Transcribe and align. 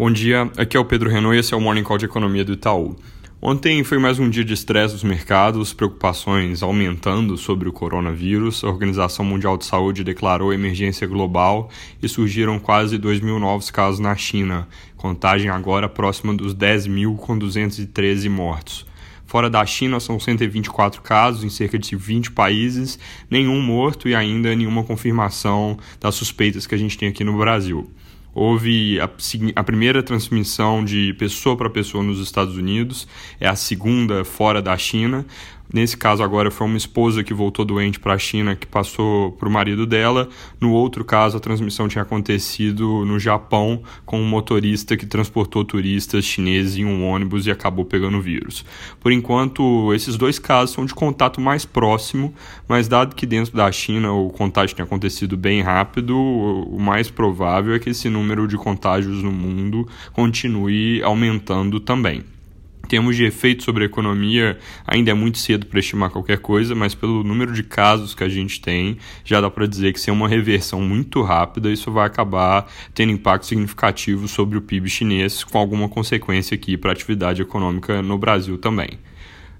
Bom 0.00 0.10
dia, 0.10 0.50
aqui 0.56 0.78
é 0.78 0.80
o 0.80 0.84
Pedro 0.86 1.10
Renault 1.10 1.36
e 1.36 1.40
esse 1.40 1.52
é 1.52 1.56
o 1.58 1.60
Morning 1.60 1.82
Call 1.82 1.98
de 1.98 2.06
Economia 2.06 2.42
do 2.42 2.54
Itaú. 2.54 2.96
Ontem 3.38 3.84
foi 3.84 3.98
mais 3.98 4.18
um 4.18 4.30
dia 4.30 4.42
de 4.42 4.54
estresse 4.54 4.94
dos 4.94 5.04
mercados, 5.04 5.74
preocupações 5.74 6.62
aumentando 6.62 7.36
sobre 7.36 7.68
o 7.68 7.72
coronavírus. 7.72 8.64
A 8.64 8.68
Organização 8.68 9.26
Mundial 9.26 9.58
de 9.58 9.66
Saúde 9.66 10.02
declarou 10.02 10.54
emergência 10.54 11.06
global 11.06 11.68
e 12.02 12.08
surgiram 12.08 12.58
quase 12.58 12.96
2 12.96 13.20
mil 13.20 13.38
novos 13.38 13.70
casos 13.70 14.00
na 14.00 14.16
China, 14.16 14.66
contagem 14.96 15.50
agora 15.50 15.86
próxima 15.86 16.32
dos 16.32 16.54
10 16.54 16.86
mil, 16.86 17.14
com 17.16 17.36
213 17.36 18.26
mortos. 18.30 18.86
Fora 19.26 19.50
da 19.50 19.66
China 19.66 20.00
são 20.00 20.18
124 20.18 21.02
casos 21.02 21.44
em 21.44 21.50
cerca 21.50 21.78
de 21.78 21.94
20 21.94 22.30
países, 22.30 22.98
nenhum 23.28 23.60
morto 23.60 24.08
e 24.08 24.14
ainda 24.14 24.56
nenhuma 24.56 24.82
confirmação 24.82 25.78
das 26.00 26.14
suspeitas 26.14 26.66
que 26.66 26.74
a 26.74 26.78
gente 26.78 26.96
tem 26.96 27.10
aqui 27.10 27.22
no 27.22 27.36
Brasil. 27.36 27.92
Houve 28.34 29.00
a, 29.00 29.10
a 29.56 29.64
primeira 29.64 30.02
transmissão 30.02 30.84
de 30.84 31.14
pessoa 31.14 31.56
para 31.56 31.68
pessoa 31.68 32.02
nos 32.02 32.20
Estados 32.20 32.56
Unidos, 32.56 33.08
é 33.40 33.48
a 33.48 33.56
segunda 33.56 34.24
fora 34.24 34.62
da 34.62 34.76
China. 34.76 35.26
Nesse 35.72 35.96
caso 35.96 36.22
agora 36.22 36.50
foi 36.50 36.66
uma 36.66 36.76
esposa 36.76 37.22
que 37.22 37.32
voltou 37.32 37.64
doente 37.64 38.00
para 38.00 38.14
a 38.14 38.18
China 38.18 38.56
que 38.56 38.66
passou 38.66 39.30
para 39.32 39.48
o 39.48 39.52
marido 39.52 39.86
dela. 39.86 40.28
No 40.60 40.72
outro 40.72 41.04
caso 41.04 41.36
a 41.36 41.40
transmissão 41.40 41.86
tinha 41.86 42.02
acontecido 42.02 43.04
no 43.04 43.20
Japão 43.20 43.82
com 44.04 44.20
um 44.20 44.26
motorista 44.26 44.96
que 44.96 45.06
transportou 45.06 45.64
turistas 45.64 46.24
chineses 46.24 46.76
em 46.76 46.84
um 46.84 47.06
ônibus 47.06 47.46
e 47.46 47.52
acabou 47.52 47.84
pegando 47.84 48.18
o 48.18 48.20
vírus. 48.20 48.64
Por 48.98 49.12
enquanto 49.12 49.94
esses 49.94 50.16
dois 50.16 50.40
casos 50.40 50.74
são 50.74 50.84
de 50.84 50.92
contato 50.92 51.40
mais 51.40 51.64
próximo, 51.64 52.34
mas 52.66 52.88
dado 52.88 53.14
que 53.14 53.24
dentro 53.24 53.56
da 53.56 53.70
China 53.70 54.12
o 54.12 54.30
contágio 54.30 54.74
tinha 54.74 54.84
acontecido 54.84 55.36
bem 55.36 55.62
rápido, 55.62 56.16
o 56.18 56.80
mais 56.80 57.08
provável 57.10 57.74
é 57.74 57.78
que 57.78 57.90
esse 57.90 58.08
número 58.08 58.48
de 58.48 58.56
contágios 58.56 59.22
no 59.22 59.30
mundo 59.30 59.88
continue 60.12 61.00
aumentando 61.04 61.78
também 61.78 62.24
termos 62.90 63.14
de 63.14 63.24
efeito 63.24 63.62
sobre 63.62 63.84
a 63.84 63.86
economia, 63.86 64.58
ainda 64.84 65.12
é 65.12 65.14
muito 65.14 65.38
cedo 65.38 65.64
para 65.66 65.78
estimar 65.78 66.10
qualquer 66.10 66.38
coisa, 66.38 66.74
mas 66.74 66.92
pelo 66.92 67.22
número 67.22 67.52
de 67.52 67.62
casos 67.62 68.16
que 68.16 68.24
a 68.24 68.28
gente 68.28 68.60
tem, 68.60 68.98
já 69.24 69.40
dá 69.40 69.48
para 69.48 69.64
dizer 69.64 69.92
que 69.92 70.00
se 70.00 70.10
é 70.10 70.12
uma 70.12 70.26
reversão 70.26 70.80
muito 70.82 71.22
rápida, 71.22 71.70
isso 71.70 71.92
vai 71.92 72.04
acabar 72.04 72.68
tendo 72.92 73.12
impacto 73.12 73.46
significativo 73.46 74.26
sobre 74.26 74.58
o 74.58 74.60
PIB 74.60 74.88
chinês, 74.88 75.44
com 75.44 75.56
alguma 75.56 75.88
consequência 75.88 76.56
aqui 76.56 76.76
para 76.76 76.90
a 76.90 76.92
atividade 76.92 77.40
econômica 77.40 78.02
no 78.02 78.18
Brasil 78.18 78.58
também. 78.58 78.98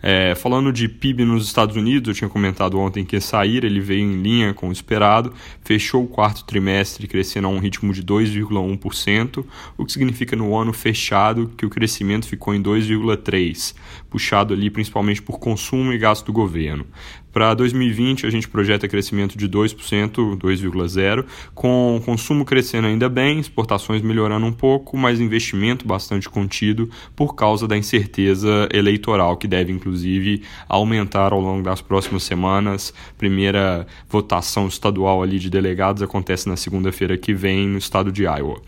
É, 0.03 0.35
falando 0.35 0.73
de 0.73 0.89
PIB 0.89 1.25
nos 1.25 1.47
Estados 1.47 1.77
Unidos, 1.77 2.09
eu 2.09 2.15
tinha 2.15 2.31
comentado 2.31 2.79
ontem 2.79 3.05
que 3.05 3.17
ia 3.17 3.21
sair, 3.21 3.65
ele 3.65 3.81
veio 3.81 4.01
em 4.01 4.23
linha 4.23 4.55
com 4.55 4.69
o 4.69 4.73
esperado, 4.73 5.33
fechou 5.63 6.05
o 6.05 6.09
quarto 6.09 6.45
trimestre 6.45 7.07
crescendo 7.07 7.49
a 7.49 7.51
um 7.51 7.59
ritmo 7.59 7.93
de 7.93 8.03
2,1%, 8.03 9.45
o 9.77 9.85
que 9.85 9.93
significa 9.93 10.35
no 10.35 10.57
ano 10.57 10.73
fechado 10.73 11.53
que 11.57 11.67
o 11.67 11.71
crescimento 11.71 12.27
ficou 12.27 12.55
em 12.55 12.63
2,3%, 12.63 13.75
puxado 14.09 14.55
ali 14.55 14.71
principalmente 14.71 15.21
por 15.21 15.39
consumo 15.39 15.93
e 15.93 15.99
gasto 15.99 16.27
do 16.27 16.33
governo. 16.33 16.87
Para 17.33 17.55
2020, 17.55 18.27
a 18.27 18.31
gente 18.31 18.49
projeta 18.49 18.89
crescimento 18.89 19.39
de 19.39 19.49
2%, 19.49 20.37
2,0%, 20.37 21.25
com 21.55 22.01
consumo 22.05 22.45
crescendo 22.45 22.89
ainda 22.89 23.09
bem, 23.09 23.39
exportações 23.39 24.03
melhorando 24.03 24.47
um 24.47 24.53
pouco, 24.53 24.97
mas 24.97 25.21
investimento 25.21 25.87
bastante 25.87 26.29
contido 26.29 26.91
por 27.15 27.35
causa 27.35 27.69
da 27.69 27.77
incerteza 27.77 28.69
eleitoral, 28.73 29.37
que 29.37 29.47
deve 29.47 29.73
inclusive 29.73 30.43
aumentar 30.69 31.33
ao 31.33 31.41
longo 31.41 31.63
das 31.63 31.81
próximas 31.81 32.25
semanas. 32.25 32.93
Primeira 33.17 33.87
votação 34.09 34.67
estadual 34.67 35.23
ali 35.23 35.39
de 35.39 35.49
delegados 35.49 36.03
acontece 36.03 36.49
na 36.49 36.57
segunda-feira 36.57 37.17
que 37.17 37.33
vem 37.33 37.69
no 37.69 37.79
estado 37.79 38.11
de 38.11 38.25
Iowa. 38.25 38.61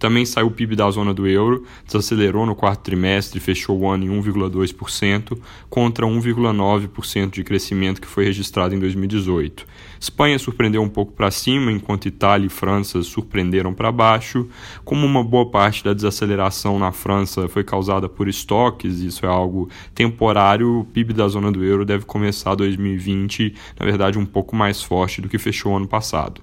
Também 0.00 0.24
saiu 0.24 0.46
o 0.46 0.50
PIB 0.50 0.74
da 0.74 0.90
zona 0.90 1.12
do 1.12 1.26
euro, 1.28 1.66
desacelerou 1.84 2.46
no 2.46 2.56
quarto 2.56 2.80
trimestre 2.80 3.38
fechou 3.38 3.78
o 3.78 3.86
ano 3.86 4.02
em 4.02 4.08
1,2%, 4.08 5.38
contra 5.68 6.06
1,9% 6.06 7.30
de 7.30 7.44
crescimento 7.44 8.00
que 8.00 8.06
foi 8.06 8.24
registrado 8.24 8.74
em 8.74 8.78
2018. 8.78 9.66
Espanha 10.00 10.38
surpreendeu 10.38 10.80
um 10.80 10.88
pouco 10.88 11.12
para 11.12 11.30
cima, 11.30 11.70
enquanto 11.70 12.06
Itália 12.08 12.46
e 12.46 12.48
França 12.48 13.02
surpreenderam 13.02 13.74
para 13.74 13.92
baixo. 13.92 14.48
Como 14.86 15.04
uma 15.04 15.22
boa 15.22 15.50
parte 15.50 15.84
da 15.84 15.92
desaceleração 15.92 16.78
na 16.78 16.92
França 16.92 17.46
foi 17.46 17.62
causada 17.62 18.08
por 18.08 18.26
estoques, 18.26 19.00
isso 19.00 19.26
é 19.26 19.28
algo 19.28 19.68
temporário, 19.94 20.80
o 20.80 20.84
PIB 20.86 21.12
da 21.12 21.28
zona 21.28 21.52
do 21.52 21.62
euro 21.62 21.84
deve 21.84 22.06
começar 22.06 22.54
2020, 22.54 23.54
na 23.78 23.84
verdade, 23.84 24.18
um 24.18 24.24
pouco 24.24 24.56
mais 24.56 24.82
forte 24.82 25.20
do 25.20 25.28
que 25.28 25.36
fechou 25.36 25.76
ano 25.76 25.86
passado. 25.86 26.40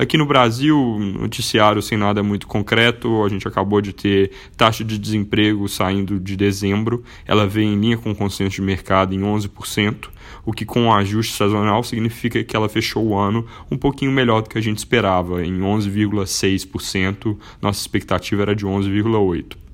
Aqui 0.00 0.16
no 0.16 0.24
Brasil, 0.24 0.98
noticiário 0.98 1.82
sem 1.82 1.98
nada 1.98 2.22
muito 2.22 2.46
concreto, 2.46 3.22
a 3.22 3.28
gente 3.28 3.46
acabou 3.46 3.82
de 3.82 3.92
ter 3.92 4.30
taxa 4.56 4.82
de 4.82 4.96
desemprego 4.96 5.68
saindo 5.68 6.18
de 6.18 6.38
dezembro, 6.38 7.04
ela 7.26 7.46
veio 7.46 7.68
em 7.68 7.78
linha 7.78 7.98
com 7.98 8.10
o 8.10 8.14
consenso 8.14 8.56
de 8.56 8.62
mercado 8.62 9.14
em 9.14 9.20
11%, 9.20 10.08
o 10.42 10.54
que 10.54 10.64
com 10.64 10.86
o 10.86 10.94
ajuste 10.94 11.36
sazonal 11.36 11.84
significa 11.84 12.42
que 12.42 12.56
ela 12.56 12.66
fechou 12.66 13.08
o 13.08 13.14
ano 13.14 13.46
um 13.70 13.76
pouquinho 13.76 14.10
melhor 14.10 14.40
do 14.40 14.48
que 14.48 14.56
a 14.56 14.62
gente 14.62 14.78
esperava, 14.78 15.44
em 15.44 15.60
11,6%, 15.60 17.36
nossa 17.60 17.80
expectativa 17.82 18.40
era 18.40 18.56
de 18.56 18.64
11,8%. 18.64 19.69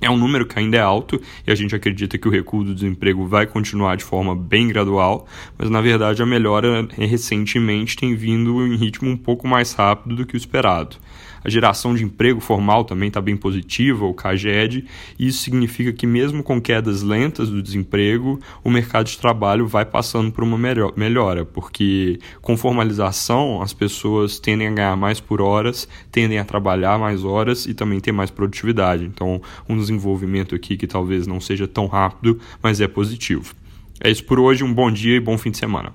É 0.00 0.10
um 0.10 0.16
número 0.16 0.46
que 0.46 0.58
ainda 0.58 0.76
é 0.76 0.80
alto 0.80 1.20
e 1.46 1.50
a 1.50 1.54
gente 1.54 1.74
acredita 1.74 2.16
que 2.16 2.26
o 2.26 2.30
recuo 2.30 2.64
do 2.64 2.74
desemprego 2.74 3.26
vai 3.26 3.46
continuar 3.46 3.96
de 3.96 4.04
forma 4.04 4.34
bem 4.34 4.68
gradual, 4.68 5.26
mas 5.58 5.68
na 5.68 5.80
verdade 5.80 6.22
a 6.22 6.26
melhora 6.26 6.88
recentemente 6.96 7.96
tem 7.96 8.14
vindo 8.14 8.66
em 8.66 8.76
ritmo 8.76 9.10
um 9.10 9.16
pouco 9.16 9.46
mais 9.46 9.72
rápido 9.72 10.16
do 10.16 10.26
que 10.26 10.34
o 10.34 10.38
esperado. 10.38 10.96
A 11.42 11.48
geração 11.48 11.94
de 11.94 12.04
emprego 12.04 12.40
formal 12.40 12.84
também 12.84 13.08
está 13.08 13.20
bem 13.20 13.36
positiva, 13.36 14.04
o 14.04 14.14
CAGED, 14.14 14.84
isso 15.18 15.42
significa 15.42 15.92
que, 15.92 16.06
mesmo 16.06 16.42
com 16.42 16.60
quedas 16.60 17.02
lentas 17.02 17.48
do 17.48 17.62
desemprego, 17.62 18.38
o 18.62 18.70
mercado 18.70 19.06
de 19.06 19.18
trabalho 19.18 19.66
vai 19.66 19.84
passando 19.84 20.30
por 20.30 20.44
uma 20.44 20.58
melhora, 20.96 21.44
porque 21.44 22.18
com 22.40 22.56
formalização 22.56 23.62
as 23.62 23.72
pessoas 23.72 24.38
tendem 24.38 24.68
a 24.68 24.72
ganhar 24.72 24.96
mais 24.96 25.20
por 25.20 25.40
horas, 25.40 25.88
tendem 26.12 26.38
a 26.38 26.44
trabalhar 26.44 26.98
mais 26.98 27.24
horas 27.24 27.66
e 27.66 27.74
também 27.74 28.00
ter 28.00 28.12
mais 28.12 28.30
produtividade. 28.30 29.04
Então, 29.04 29.40
um 29.68 29.76
desenvolvimento 29.76 30.54
aqui 30.54 30.76
que 30.76 30.86
talvez 30.86 31.26
não 31.26 31.40
seja 31.40 31.66
tão 31.66 31.86
rápido, 31.86 32.38
mas 32.62 32.80
é 32.80 32.88
positivo. 32.88 33.54
É 34.02 34.10
isso 34.10 34.24
por 34.24 34.38
hoje, 34.38 34.64
um 34.64 34.72
bom 34.72 34.90
dia 34.90 35.16
e 35.16 35.20
bom 35.20 35.36
fim 35.36 35.50
de 35.50 35.58
semana. 35.58 35.92